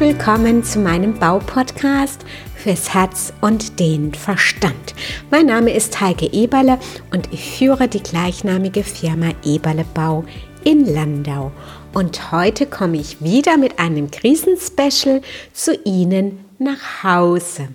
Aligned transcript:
willkommen 0.00 0.62
zu 0.62 0.78
meinem 0.78 1.18
Baupodcast 1.18 2.24
fürs 2.54 2.94
Herz 2.94 3.32
und 3.40 3.80
den 3.80 4.14
Verstand. 4.14 4.94
Mein 5.28 5.46
Name 5.46 5.74
ist 5.74 6.00
Heike 6.00 6.32
Eberle 6.32 6.78
und 7.12 7.32
ich 7.32 7.58
führe 7.58 7.88
die 7.88 8.02
gleichnamige 8.02 8.84
Firma 8.84 9.32
Eberle 9.44 9.84
Bau 9.94 10.24
in 10.62 10.86
Landau. 10.86 11.50
Und 11.94 12.30
heute 12.30 12.66
komme 12.66 12.98
ich 12.98 13.20
wieder 13.22 13.56
mit 13.56 13.80
einem 13.80 14.08
Krisenspecial 14.08 15.20
zu 15.52 15.74
Ihnen 15.84 16.44
nach 16.60 17.02
Hause. 17.02 17.68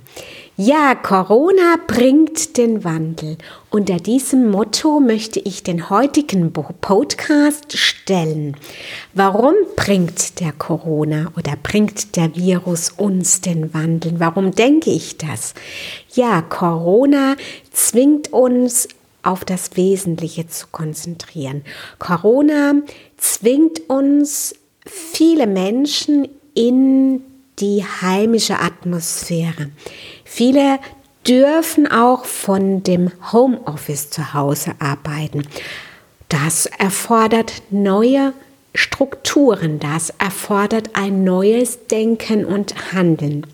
Ja, 0.56 0.94
Corona 0.94 1.78
bringt 1.88 2.58
den 2.58 2.84
Wandel. 2.84 3.40
Unter 3.72 3.98
diesem 3.98 4.52
Motto 4.52 5.00
möchte 5.00 5.40
ich 5.40 5.64
den 5.64 5.90
heutigen 5.90 6.54
Podcast 6.54 7.76
stellen. 7.76 8.56
Warum 9.16 9.56
bringt 9.76 10.40
der 10.40 10.52
Corona 10.52 11.32
oder 11.36 11.56
bringt 11.56 12.16
der 12.18 12.36
Virus 12.36 12.92
uns 12.92 13.42
den 13.42 13.74
Wandel? 13.74 14.20
Warum 14.20 14.52
denke 14.52 14.92
ich 14.92 15.18
das? 15.18 15.56
Ja, 16.14 16.44
Corona 16.44 17.36
zwingt 17.72 18.32
uns 18.32 18.88
auf 19.24 19.46
das 19.46 19.76
Wesentliche 19.76 20.46
zu 20.46 20.68
konzentrieren. 20.72 21.64
Corona 21.98 22.76
zwingt 23.18 23.90
uns 23.90 24.54
viele 24.86 25.48
Menschen 25.48 26.28
in 26.54 27.24
die 27.60 27.84
heimische 27.84 28.60
Atmosphäre. 28.60 29.72
Viele 30.36 30.80
dürfen 31.28 31.86
auch 31.86 32.26
von 32.26 32.82
dem 32.82 33.12
Homeoffice 33.32 34.10
zu 34.10 34.34
Hause 34.34 34.72
arbeiten. 34.80 35.48
Das 36.28 36.66
erfordert 36.66 37.62
neue 37.70 38.34
Strukturen, 38.74 39.78
das 39.78 40.10
erfordert 40.18 40.90
ein 40.94 41.24
neues 41.24 41.86
Denken 41.86 42.46
und 42.46 42.94
Handeln. 42.94 43.46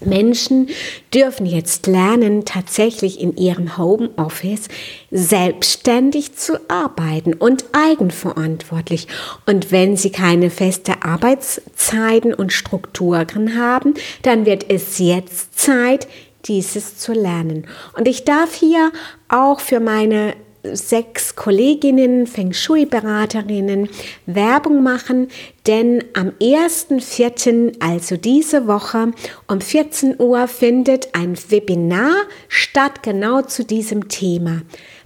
Menschen 0.00 0.68
dürfen 1.12 1.46
jetzt 1.46 1.86
lernen, 1.86 2.44
tatsächlich 2.44 3.20
in 3.20 3.36
ihrem 3.36 3.76
Homeoffice 3.76 4.68
selbstständig 5.10 6.36
zu 6.36 6.58
arbeiten 6.68 7.34
und 7.34 7.64
eigenverantwortlich. 7.72 9.08
Und 9.46 9.72
wenn 9.72 9.96
sie 9.96 10.10
keine 10.10 10.50
feste 10.50 11.02
Arbeitszeiten 11.02 12.34
und 12.34 12.52
Strukturen 12.52 13.56
haben, 13.58 13.94
dann 14.22 14.46
wird 14.46 14.70
es 14.70 14.98
jetzt 14.98 15.58
Zeit, 15.58 16.08
dieses 16.44 16.96
zu 16.98 17.12
lernen. 17.12 17.66
Und 17.96 18.08
ich 18.08 18.24
darf 18.24 18.54
hier 18.54 18.92
auch 19.28 19.60
für 19.60 19.80
meine 19.80 20.34
sechs 20.62 21.36
Kolleginnen, 21.36 22.26
Feng 22.26 22.52
Shui-Beraterinnen 22.52 23.88
Werbung 24.26 24.82
machen, 24.82 25.28
denn 25.66 26.04
am 26.14 26.30
1.4., 26.40 27.74
also 27.80 28.16
diese 28.16 28.66
Woche, 28.66 29.12
um 29.46 29.60
14 29.60 30.20
Uhr 30.20 30.48
findet 30.48 31.14
ein 31.14 31.36
Webinar 31.48 32.14
statt, 32.48 33.02
genau 33.02 33.42
zu 33.42 33.64
diesem 33.64 34.08
Thema. 34.08 34.62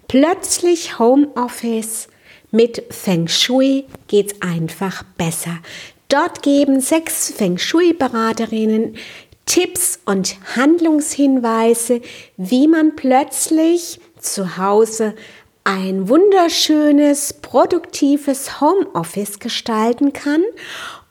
Plötzlich 0.09 0.99
Homeoffice 0.99 2.09
mit 2.51 2.83
Feng 2.91 3.29
Shui 3.29 3.87
geht's 4.09 4.35
einfach 4.43 5.03
besser. 5.17 5.59
Dort 6.09 6.43
geben 6.43 6.81
sechs 6.81 7.33
Feng 7.33 7.57
Shui-Beraterinnen 7.57 8.97
Tipps 9.47 9.99
und 10.05 10.37
Handlungshinweise, 10.57 12.01
wie 12.37 12.69
man 12.69 12.95
plötzlich 12.97 13.99
zu 14.23 14.57
Hause 14.57 15.15
ein 15.65 16.09
wunderschönes, 16.09 17.35
produktives 17.35 18.61
Homeoffice 18.61 19.39
gestalten 19.39 20.13
kann 20.13 20.43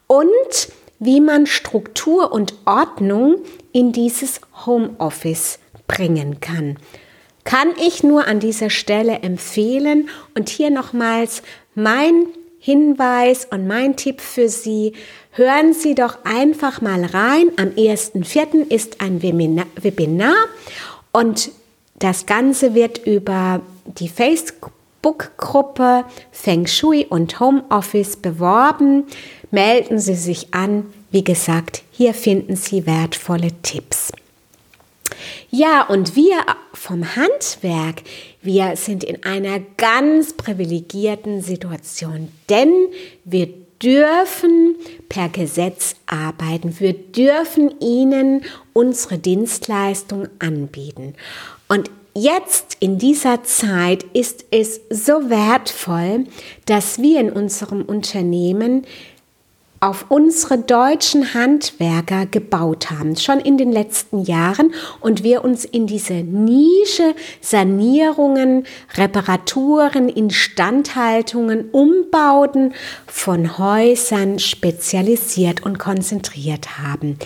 und 0.06 0.68
wie 0.98 1.20
man 1.20 1.46
Struktur 1.46 2.32
und 2.32 2.54
Ordnung 2.64 3.36
in 3.72 3.92
dieses 3.92 4.40
Homeoffice 4.66 5.58
bringen 5.88 6.40
kann. 6.40 6.78
Kann 7.44 7.70
ich 7.84 8.04
nur 8.04 8.26
an 8.26 8.38
dieser 8.38 8.70
Stelle 8.70 9.20
empfehlen 9.20 10.08
und 10.34 10.48
hier 10.48 10.70
nochmals 10.70 11.42
mein 11.74 12.26
Hinweis 12.60 13.48
und 13.50 13.66
mein 13.66 13.96
Tipp 13.96 14.20
für 14.20 14.48
Sie. 14.48 14.92
Hören 15.32 15.72
Sie 15.72 15.96
doch 15.96 16.18
einfach 16.24 16.80
mal 16.80 17.04
rein. 17.04 17.50
Am 17.56 17.70
1.4. 17.70 18.70
ist 18.70 19.00
ein 19.00 19.20
Webinar 19.22 20.36
und 21.10 21.50
das 22.02 22.26
Ganze 22.26 22.74
wird 22.74 22.98
über 23.06 23.62
die 23.84 24.08
Facebook-Gruppe 24.08 26.04
Feng 26.32 26.66
Shui 26.66 27.06
und 27.08 27.38
Homeoffice 27.38 28.16
beworben. 28.16 29.04
Melden 29.50 29.98
Sie 30.00 30.16
sich 30.16 30.52
an. 30.52 30.92
Wie 31.10 31.22
gesagt, 31.22 31.82
hier 31.92 32.14
finden 32.14 32.56
Sie 32.56 32.86
wertvolle 32.86 33.50
Tipps. 33.62 34.10
Ja, 35.50 35.82
und 35.82 36.16
wir 36.16 36.38
vom 36.72 37.14
Handwerk, 37.14 38.02
wir 38.40 38.74
sind 38.76 39.04
in 39.04 39.22
einer 39.22 39.60
ganz 39.76 40.32
privilegierten 40.32 41.42
Situation, 41.42 42.32
denn 42.48 42.72
wir 43.24 43.48
dürfen 43.82 44.76
per 45.08 45.28
Gesetz 45.28 45.96
arbeiten. 46.06 46.78
Wir 46.80 46.94
dürfen 46.94 47.74
ihnen 47.80 48.42
unsere 48.72 49.18
Dienstleistung 49.18 50.28
anbieten. 50.38 51.14
Und 51.72 51.90
Jetzt 52.14 52.76
in 52.78 52.98
dieser 52.98 53.42
Zeit 53.42 54.04
ist 54.12 54.44
es 54.50 54.82
so 54.90 55.30
wertvoll, 55.30 56.26
dass 56.66 57.00
wir 57.00 57.18
in 57.18 57.32
unserem 57.32 57.80
Unternehmen 57.80 58.86
auf 59.82 60.06
unsere 60.10 60.58
deutschen 60.58 61.34
Handwerker 61.34 62.26
gebaut 62.26 62.92
haben, 62.92 63.16
schon 63.16 63.40
in 63.40 63.58
den 63.58 63.72
letzten 63.72 64.22
Jahren 64.22 64.72
und 65.00 65.24
wir 65.24 65.42
uns 65.42 65.64
in 65.64 65.88
diese 65.88 66.14
Nische 66.14 67.16
Sanierungen, 67.40 68.64
Reparaturen, 68.94 70.08
Instandhaltungen, 70.08 71.68
Umbauten 71.70 72.74
von 73.08 73.58
Häusern 73.58 74.38
spezialisiert 74.38 75.66
und 75.66 75.80
konzentriert 75.80 76.78
haben. 76.78 77.18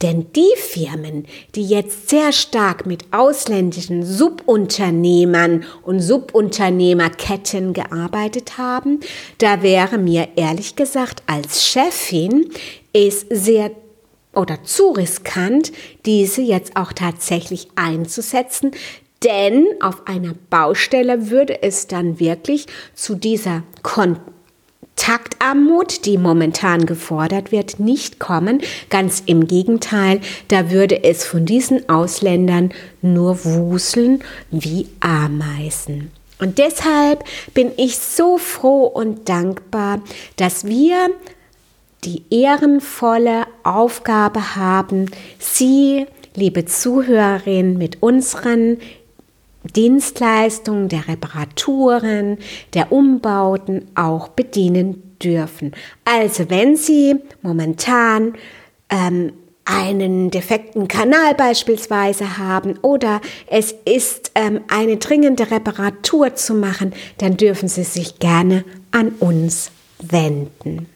Denn 0.00 0.26
die 0.36 0.54
Firmen, 0.56 1.26
die 1.56 1.66
jetzt 1.66 2.10
sehr 2.10 2.30
stark 2.30 2.86
mit 2.86 3.12
ausländischen 3.12 4.04
Subunternehmern 4.04 5.64
und 5.82 5.98
Subunternehmerketten 5.98 7.72
gearbeitet 7.72 8.56
haben, 8.56 9.00
da 9.38 9.62
wäre 9.62 9.98
mir 9.98 10.28
ehrlich 10.36 10.76
gesagt 10.76 11.24
als 11.26 11.66
Chef 11.66 12.03
Chefin 12.04 12.50
ist 12.92 13.26
sehr 13.30 13.70
oder 14.34 14.62
zu 14.64 14.90
riskant, 14.90 15.72
diese 16.06 16.42
jetzt 16.42 16.76
auch 16.76 16.92
tatsächlich 16.92 17.68
einzusetzen, 17.76 18.72
denn 19.22 19.66
auf 19.80 20.06
einer 20.06 20.34
Baustelle 20.50 21.30
würde 21.30 21.62
es 21.62 21.86
dann 21.86 22.18
wirklich 22.18 22.66
zu 22.94 23.14
dieser 23.14 23.62
Kontaktarmut, 24.96 26.04
die 26.04 26.18
momentan 26.18 26.84
gefordert 26.84 27.52
wird, 27.52 27.78
nicht 27.78 28.18
kommen. 28.18 28.60
Ganz 28.90 29.22
im 29.24 29.46
Gegenteil, 29.46 30.20
da 30.48 30.72
würde 30.72 31.04
es 31.04 31.24
von 31.24 31.46
diesen 31.46 31.88
Ausländern 31.88 32.72
nur 33.02 33.44
wuseln 33.44 34.22
wie 34.50 34.88
Ameisen. 35.00 36.10
Und 36.40 36.58
deshalb 36.58 37.24
bin 37.54 37.70
ich 37.76 37.98
so 37.98 38.38
froh 38.38 38.84
und 38.84 39.28
dankbar, 39.28 40.02
dass 40.36 40.66
wir 40.66 41.08
die 42.04 42.22
ehrenvolle 42.30 43.46
Aufgabe 43.62 44.56
haben, 44.56 45.10
Sie, 45.38 46.06
liebe 46.34 46.64
Zuhörerin, 46.64 47.78
mit 47.78 48.02
unseren 48.02 48.78
Dienstleistungen 49.76 50.88
der 50.88 51.08
Reparaturen, 51.08 52.38
der 52.74 52.92
Umbauten 52.92 53.88
auch 53.94 54.28
bedienen 54.28 55.16
dürfen. 55.22 55.72
Also 56.04 56.50
wenn 56.50 56.76
Sie 56.76 57.16
momentan 57.42 58.34
ähm, 58.90 59.32
einen 59.64 60.30
defekten 60.30 60.88
Kanal 60.88 61.34
beispielsweise 61.34 62.36
haben 62.36 62.78
oder 62.82 63.22
es 63.46 63.74
ist 63.86 64.32
ähm, 64.34 64.60
eine 64.68 64.98
dringende 64.98 65.50
Reparatur 65.50 66.34
zu 66.34 66.54
machen, 66.54 66.92
dann 67.16 67.38
dürfen 67.38 67.68
Sie 67.68 67.84
sich 67.84 68.18
gerne 68.18 68.64
an 68.90 69.08
uns 69.20 69.70
wenden. 70.00 70.93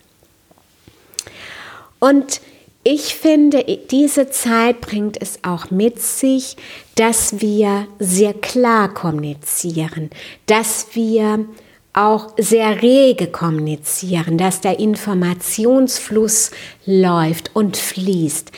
Und 1.99 2.41
ich 2.85 3.17
finde, 3.17 3.65
diese 3.91 4.31
Zeit 4.31 4.81
bringt 4.81 5.21
es 5.21 5.41
auch 5.43 5.71
mit 5.71 6.01
sich, 6.01 6.57
dass 6.95 7.41
wir 7.41 7.87
sehr 7.99 8.33
klar 8.33 8.95
kommunizieren, 8.95 10.11
dass 10.47 10.87
wir 10.95 11.45
auch 11.93 12.33
sehr 12.39 12.81
rege 12.81 13.27
kommunizieren, 13.27 14.39
dass 14.39 14.61
der 14.61 14.79
Informationsfluss 14.79 16.53
läuft 16.87 17.51
und 17.55 17.77
fließt. 17.77 18.53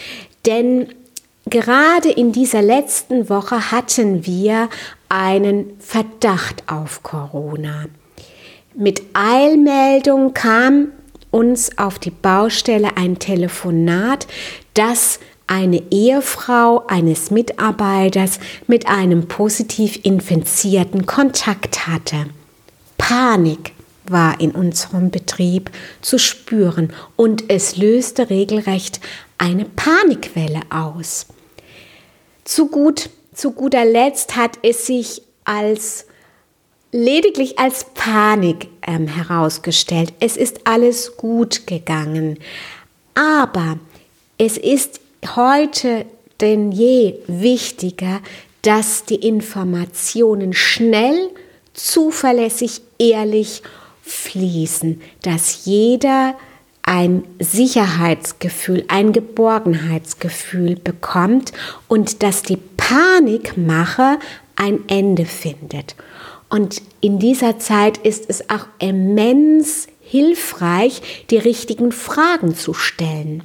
Denn 0.47 0.89
gerade 1.47 2.11
in 2.11 2.33
dieser 2.33 2.63
letzten 2.63 3.29
Woche 3.29 3.73
hatten 3.73 4.27
wir 4.27 4.69
einen 5.09 5.73
Verdacht 5.81 6.63
auf 6.67 7.03
Corona. 7.03 7.87
Mit 8.75 9.03
Eilmeldung 9.15 10.35
kam 10.35 10.93
uns 11.31 11.77
auf 11.79 11.99
die 11.99 12.11
Baustelle 12.11 12.97
ein 12.97 13.19
Telefonat, 13.19 14.27
das 14.75 15.21
eine 15.47 15.83
Ehefrau 15.91 16.87
eines 16.87 17.31
Mitarbeiters 17.31 18.39
mit 18.67 18.87
einem 18.87 19.27
positiv 19.27 19.99
infizierten 20.05 21.07
Kontakt 21.07 21.89
hatte. 21.89 22.27
Panik 22.97 23.73
war 24.05 24.41
in 24.41 24.53
unserem 24.53 25.11
Betrieb 25.11 25.71
zu 26.03 26.19
spüren 26.19 26.93
und 27.17 27.45
es 27.49 27.77
löste 27.77 28.31
regelrecht 28.31 29.01
eine 29.39 29.65
Panikwelle 29.65 30.61
aus. 30.71 31.27
Zu, 32.45 32.69
gut, 32.69 33.11
zu 33.35 33.53
guter 33.53 33.85
Letzt 33.85 34.37
hat 34.37 34.59
es 34.63 34.87
sich 34.87 35.23
als 35.45 36.07
lediglich 36.93 37.59
als 37.59 37.87
Panik 37.95 38.69
ähm, 38.87 39.07
herausgestellt. 39.07 40.13
Es 40.21 40.37
ist 40.37 40.61
alles 40.65 41.17
gut 41.17 41.67
gegangen. 41.67 42.39
Aber 43.15 43.79
es 44.39 44.57
ist 44.57 45.01
heute 45.37 46.07
denn 46.41 46.73
je 46.73 47.17
wichtiger, 47.27 48.21
dass 48.63 49.05
die 49.05 49.27
Informationen 49.27 50.53
schnell, 50.53 51.31
zuverlässig, 51.75 52.83
ehrlich 52.99 53.63
fließen, 54.03 55.01
dass 55.23 55.65
jeder 55.65 56.35
ein 56.83 57.25
Sicherheitsgefühl, 57.39 58.85
ein 58.89 59.13
Geborgenheitsgefühl 59.13 60.77
bekommt 60.77 61.53
und 61.89 62.23
dass 62.23 62.43
die 62.43 62.57
Panikmache 62.57 64.19
ein 64.57 64.81
Ende 64.89 65.27
findet. 65.27 65.95
Und 66.51 66.83
in 67.01 67.19
dieser 67.19 67.59
Zeit 67.59 67.99
ist 67.99 68.29
es 68.29 68.51
auch 68.51 68.67
immens 68.81 69.87
hilfreich, 70.03 71.25
die 71.31 71.39
richtigen 71.39 71.93
Fragen 71.93 72.55
zu 72.55 72.75
stellen. 72.75 73.45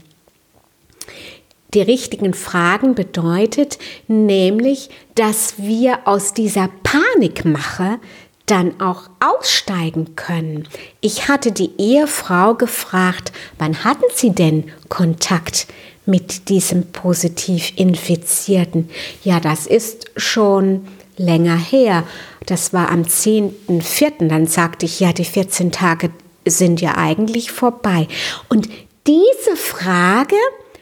Die 1.76 1.82
richtigen 1.82 2.34
Fragen 2.34 2.96
bedeutet 2.96 3.78
nämlich, 4.08 4.90
dass 5.14 5.56
wir 5.58 6.08
aus 6.08 6.34
dieser 6.34 6.70
Panikmache 6.84 8.00
dann 8.46 8.80
auch 8.80 9.10
aussteigen 9.20 10.16
können. 10.16 10.68
Ich 11.02 11.28
hatte 11.28 11.52
die 11.52 11.72
Ehefrau 11.78 12.56
gefragt, 12.56 13.32
wann 13.58 13.84
hatten 13.84 14.06
Sie 14.14 14.32
denn 14.32 14.72
Kontakt 14.90 15.68
mit 16.06 16.50
diesem 16.50 16.92
positiv 16.92 17.74
Infizierten? 17.76 18.90
Ja, 19.24 19.40
das 19.40 19.68
ist 19.68 20.12
schon 20.16 20.88
länger 21.18 21.58
her. 21.58 22.04
Das 22.46 22.74
war 22.74 22.90
am 22.90 23.04
10.04. 23.04 24.28
Dann 24.28 24.48
sagte 24.48 24.86
ich, 24.86 25.00
ja, 25.00 25.14
die 25.14 25.26
14 25.26 25.72
Tage 25.72 26.10
sind 26.46 26.82
ja 26.82 26.98
eigentlich 26.98 27.52
vorbei. 27.52 28.08
Und 28.50 28.70
diese 29.08 29.56
Frage 29.56 30.36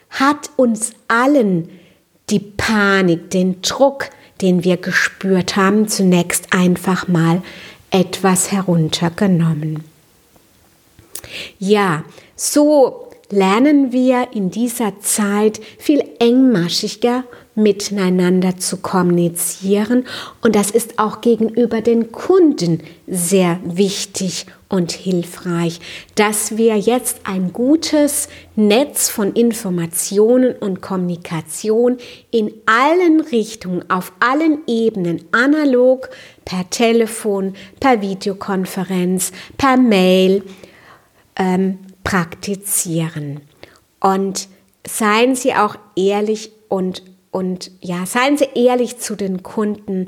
hat 0.10 0.50
uns 0.56 0.94
allen 1.08 1.70
die 2.30 2.40
Panik, 2.40 3.30
den 3.32 3.62
Druck, 3.62 4.10
den 4.42 4.64
wir 4.64 4.78
gespürt 4.78 5.56
haben, 5.56 5.88
zunächst 5.88 6.54
einfach 6.54 7.08
mal 7.08 7.42
etwas 7.92 8.52
heruntergenommen. 8.52 9.84
Ja, 11.60 12.04
so 12.36 13.10
lernen 13.30 13.92
wir 13.92 14.30
in 14.34 14.52
dieser 14.52 15.00
Zeit 15.00 15.60
viel 15.78 16.04
engmaschiger 16.20 17.24
miteinander 17.56 18.58
zu 18.58 18.78
kommunizieren 18.78 20.06
und 20.42 20.56
das 20.56 20.72
ist 20.72 21.00
auch 21.00 21.22
gegenüber 21.22 21.82
den 21.82 22.12
Kunden 22.12 22.82
sehr 23.08 23.60
wichtig 23.64 24.48
und 24.70 24.92
hilfreich, 24.92 25.80
dass 26.16 26.58
wir 26.58 26.78
jetzt 26.78 27.22
ein 27.26 27.54
gutes 27.54 28.28
Netz 28.56 29.08
von 29.08 29.34
Informationen 29.34 30.56
und 30.56 30.82
Kommunikation 30.82 31.98
in 32.32 32.52
allen 32.66 33.22
Richtungen, 33.22 33.88
auf 33.92 34.14
allen 34.20 34.64
Ebenen, 34.66 35.26
analog, 35.32 36.10
per 36.44 36.68
Telefon, 36.72 37.54
per 37.80 38.02
Videokonferenz, 38.02 39.32
per 39.58 39.78
Mail 39.78 40.42
ähm, 41.36 41.78
praktizieren. 42.04 43.42
Und 44.00 44.48
seien 44.88 45.36
Sie 45.36 45.54
auch 45.54 45.76
ehrlich 45.96 46.52
und 46.68 47.04
und 47.34 47.72
ja, 47.82 48.06
seien 48.06 48.38
Sie 48.38 48.48
ehrlich 48.56 49.00
zu 49.00 49.16
den 49.16 49.44
Kunden. 49.44 50.08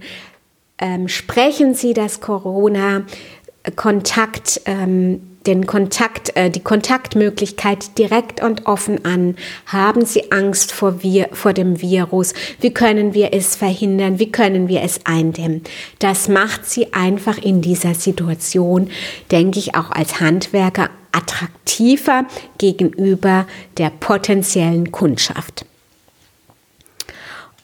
Ähm, 0.77 1.07
sprechen 1.07 1.73
Sie 1.73 1.95
das 1.95 2.21
Corona-Kontakt, 2.21 4.61
ähm, 4.65 5.21
den 5.47 5.65
Kontakt, 5.65 6.35
äh, 6.35 6.51
die 6.51 6.59
Kontaktmöglichkeit 6.59 7.97
direkt 7.97 8.43
und 8.43 8.67
offen 8.67 9.05
an. 9.05 9.37
Haben 9.65 10.05
Sie 10.05 10.31
Angst 10.31 10.71
vor, 10.71 11.01
wir, 11.01 11.29
vor 11.31 11.53
dem 11.53 11.81
Virus? 11.81 12.35
Wie 12.59 12.73
können 12.73 13.15
wir 13.15 13.33
es 13.33 13.55
verhindern? 13.55 14.19
Wie 14.19 14.31
können 14.31 14.67
wir 14.67 14.83
es 14.83 14.99
eindämmen? 15.05 15.63
Das 15.97 16.27
macht 16.27 16.69
Sie 16.69 16.93
einfach 16.93 17.39
in 17.39 17.61
dieser 17.61 17.95
Situation, 17.95 18.91
denke 19.31 19.57
ich, 19.57 19.73
auch 19.73 19.89
als 19.89 20.19
Handwerker 20.19 20.91
attraktiver 21.11 22.25
gegenüber 22.59 23.47
der 23.77 23.89
potenziellen 23.89 24.91
Kundschaft. 24.91 25.65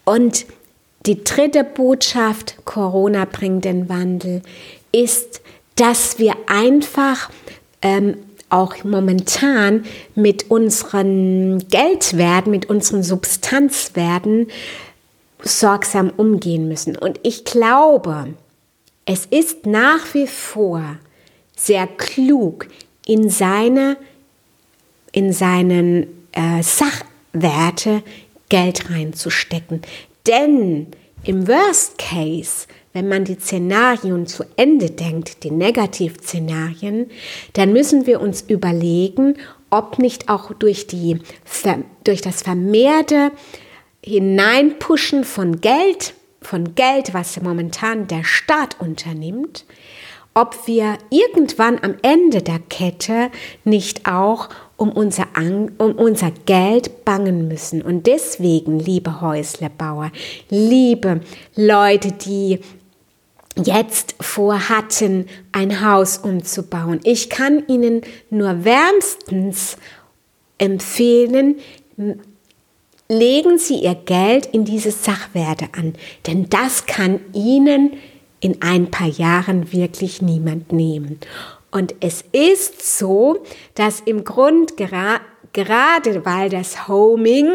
Und 0.05 0.45
die 1.05 1.23
dritte 1.23 1.63
Botschaft, 1.63 2.57
Corona 2.65 3.25
bringt 3.25 3.65
den 3.65 3.89
Wandel, 3.89 4.41
ist, 4.91 5.41
dass 5.75 6.19
wir 6.19 6.35
einfach 6.47 7.29
ähm, 7.81 8.17
auch 8.49 8.83
momentan 8.83 9.85
mit 10.13 10.51
unseren 10.51 11.67
Geldwerten, 11.69 12.51
mit 12.51 12.69
unseren 12.69 13.01
Substanzwerten 13.01 14.47
sorgsam 15.41 16.11
umgehen 16.15 16.67
müssen. 16.67 16.95
Und 16.95 17.19
ich 17.23 17.45
glaube, 17.45 18.33
es 19.05 19.25
ist 19.25 19.65
nach 19.65 20.13
wie 20.13 20.27
vor 20.27 20.97
sehr 21.55 21.87
klug, 21.87 22.67
in 23.05 23.29
seine, 23.29 23.97
in 25.11 25.33
seinen 25.33 26.07
äh, 26.33 26.61
Sachwerte 26.61 28.03
Geld 28.51 28.89
reinzustecken. 28.89 29.81
Denn 30.27 30.87
im 31.23 31.47
Worst 31.47 31.97
Case, 31.97 32.67
wenn 32.91 33.07
man 33.07 33.23
die 33.23 33.35
Szenarien 33.35 34.27
zu 34.27 34.43
Ende 34.57 34.89
denkt, 34.89 35.45
die 35.45 35.51
Negativszenarien, 35.51 37.09
dann 37.53 37.71
müssen 37.71 38.05
wir 38.05 38.19
uns 38.19 38.41
überlegen, 38.41 39.37
ob 39.69 39.99
nicht 39.99 40.27
auch 40.27 40.51
durch, 40.53 40.85
die, 40.85 41.21
durch 42.03 42.21
das 42.21 42.41
vermehrte 42.41 43.31
Hineinpushen 44.03 45.23
von 45.23 45.61
Geld, 45.61 46.13
von 46.41 46.75
Geld, 46.75 47.13
was 47.13 47.39
momentan 47.41 48.07
der 48.07 48.25
Staat 48.25 48.81
unternimmt, 48.81 49.63
ob 50.33 50.67
wir 50.67 50.97
irgendwann 51.09 51.79
am 51.81 51.95
Ende 52.01 52.41
der 52.41 52.59
Kette 52.59 53.31
nicht 53.63 54.07
auch 54.11 54.49
um 54.81 54.91
unser, 54.93 55.27
An 55.35 55.73
um 55.77 55.91
unser 55.91 56.31
Geld 56.47 57.05
bangen 57.05 57.47
müssen. 57.47 57.83
Und 57.83 58.07
deswegen, 58.07 58.79
liebe 58.79 59.21
Häuslebauer, 59.21 60.11
liebe 60.49 61.21
Leute, 61.55 62.11
die 62.11 62.61
jetzt 63.63 64.15
vorhatten, 64.19 65.27
ein 65.51 65.85
Haus 65.85 66.17
umzubauen, 66.17 66.99
ich 67.03 67.29
kann 67.29 67.63
Ihnen 67.67 68.01
nur 68.31 68.65
wärmstens 68.65 69.77
empfehlen, 70.57 71.57
legen 73.07 73.59
Sie 73.59 73.83
Ihr 73.83 73.95
Geld 73.95 74.47
in 74.47 74.65
diese 74.65 74.89
Sachwerte 74.89 75.67
an, 75.77 75.93
denn 76.25 76.49
das 76.49 76.87
kann 76.87 77.19
Ihnen 77.33 77.91
in 78.39 78.63
ein 78.63 78.89
paar 78.89 79.09
Jahren 79.09 79.71
wirklich 79.71 80.23
niemand 80.23 80.71
nehmen. 80.73 81.19
Und 81.71 81.95
es 82.01 82.23
ist 82.33 82.97
so, 82.97 83.43
dass 83.75 84.01
im 84.01 84.23
Grund 84.23 84.77
gera 84.77 85.21
gerade 85.53 86.25
weil 86.25 86.49
das 86.49 86.87
Homing 86.87 87.49